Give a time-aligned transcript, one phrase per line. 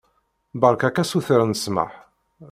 [0.59, 1.91] Beṛka-k asuter n ssmaḥ.